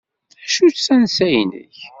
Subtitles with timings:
[0.33, 1.75] D acu-tt tansa-inek?